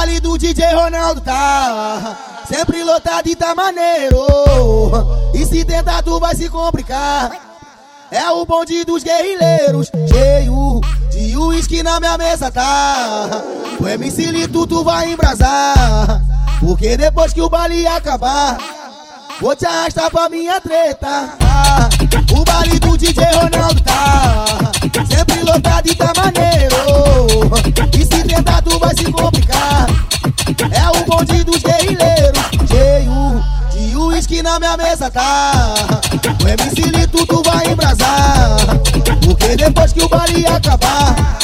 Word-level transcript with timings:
baile 0.00 0.18
do 0.18 0.38
DJ 0.38 0.64
Ronaldo 0.72 1.20
tá 1.20 2.16
sempre 2.48 2.82
lotado 2.82 3.26
e 3.28 3.36
tá 3.36 3.54
maneiro. 3.54 4.16
E 5.34 5.44
se 5.44 5.62
tentar, 5.62 6.02
tu 6.02 6.18
vai 6.18 6.34
se 6.34 6.48
complicar. 6.48 7.30
É 8.10 8.30
o 8.30 8.46
bonde 8.46 8.82
dos 8.84 9.02
guerrilheiros, 9.02 9.90
cheio 10.10 10.80
de 11.10 11.36
uísque 11.36 11.82
na 11.82 12.00
minha 12.00 12.16
mesa 12.16 12.50
tá. 12.50 13.28
O 13.78 13.86
MC 13.86 14.30
Lito 14.30 14.66
tu 14.66 14.82
vai 14.82 15.12
embrasar. 15.12 16.22
Porque 16.60 16.96
depois 16.96 17.34
que 17.34 17.42
o 17.42 17.50
baile 17.50 17.86
acabar, 17.86 18.56
vou 19.38 19.54
te 19.54 19.66
arrastar 19.66 20.10
pra 20.10 20.30
minha 20.30 20.58
treta. 20.62 21.34
Ah, 21.40 21.88
o 22.32 22.42
baile 22.42 22.78
do 22.78 22.96
DJ 22.96 23.22
Ronaldo 23.34 23.80
tá 23.82 24.69
bonde 31.30 31.44
dos 31.44 31.62
guerrilheiros, 31.62 32.42
cheio 32.68 33.42
de 33.72 33.96
uísque 33.96 34.42
na 34.42 34.58
minha 34.58 34.76
mesa 34.76 35.10
tá. 35.10 35.52
O 36.42 36.48
MC 36.48 36.82
Lito 36.90 37.24
tu 37.26 37.42
vai 37.44 37.66
embrasar. 37.70 38.56
Porque 39.24 39.56
depois 39.56 39.92
que 39.92 40.02
o 40.02 40.08
baile 40.08 40.46
acabar, 40.46 41.38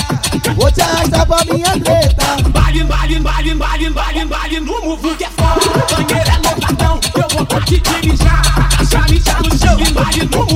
vou 0.57 0.71
te 0.71 0.81
arrastar 0.83 1.27
pra 1.27 1.45
minha 1.45 1.79
treta. 1.81 2.49
Baile, 2.51 2.85
baile, 2.85 3.21
baile, 3.21 3.55
baile, 3.55 3.91
baile, 3.91 4.25
baile 4.25 4.61
no 4.61 4.81
muvu 4.83 5.17
que 5.17 5.25
é 5.25 5.31
foda. 5.31 5.97
Banheiro 5.97 6.31
é 6.31 6.37
lotadão, 6.49 7.01
eu 7.15 7.47
vou 7.47 7.61
te 7.63 7.83
mijar. 8.07 8.69
Achar, 8.81 9.11
mijar 9.11 9.43
no 9.43 9.59
chão. 9.59 9.77
Baile 9.95 10.29
no 10.31 10.39
muvu 10.39 10.56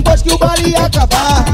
depois 0.00 0.22
que 0.22 0.32
o 0.32 0.38
baile 0.38 0.74
acabar. 0.76 1.44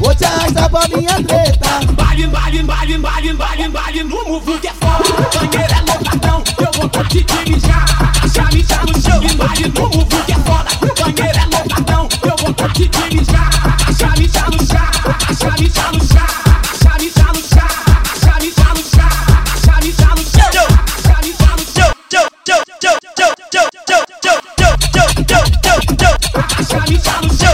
Vou 0.00 0.14
te 0.14 0.24
arrastar 0.24 0.68
pra 0.68 0.88
minha 0.88 1.14
treta. 1.22 1.68
Baile, 1.92 2.26
baile, 2.26 2.62
baile, 2.64 2.98
baile, 2.98 3.32
baile, 3.32 3.68
baile 3.68 4.04
no 4.04 4.24
muvuque 4.24 4.66
é 4.66 4.72
foda. 4.72 5.38
Banheira 5.38 5.74
é 5.74 5.80
no 5.80 6.04
patrão, 6.04 6.42
eu 6.58 6.80
vou 6.80 7.04
te 7.04 7.24
mijar. 7.48 8.52
me 8.52 8.62
já 8.62 8.84
no 8.84 9.00
chão. 9.00 9.36
Baile 9.36 9.68
no 9.68 9.82
muvuque 9.82 10.32
é 10.32 10.34
foda. 10.34 10.49